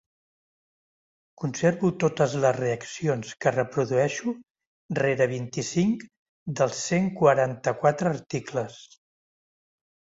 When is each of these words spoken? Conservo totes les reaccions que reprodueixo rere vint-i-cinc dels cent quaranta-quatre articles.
Conservo 1.41 1.91
totes 2.03 2.33
les 2.45 2.57
reaccions 2.57 3.35
que 3.45 3.53
reprodueixo 3.57 4.35
rere 5.03 5.31
vint-i-cinc 5.37 6.09
dels 6.63 6.83
cent 6.91 7.09
quaranta-quatre 7.23 8.15
articles. 8.19 8.85